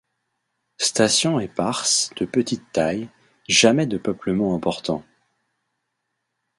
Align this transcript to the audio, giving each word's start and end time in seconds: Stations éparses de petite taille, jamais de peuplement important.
Stations 0.79 1.39
éparses 1.39 2.09
de 2.15 2.25
petite 2.25 2.63
taille, 2.71 3.07
jamais 3.47 3.85
de 3.85 3.99
peuplement 3.99 4.55
important. 4.55 5.05